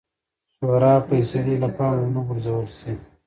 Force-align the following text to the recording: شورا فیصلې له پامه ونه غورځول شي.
شورا 0.55 0.93
فیصلې 1.07 1.55
له 1.63 1.69
پامه 1.77 1.97
ونه 2.03 2.21
غورځول 2.27 2.67
شي. 2.79 2.93